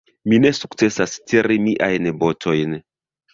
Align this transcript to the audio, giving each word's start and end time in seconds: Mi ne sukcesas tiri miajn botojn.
Mi 0.31 0.37
ne 0.45 0.51
sukcesas 0.59 1.13
tiri 1.33 1.59
miajn 1.67 2.09
botojn. 2.25 2.75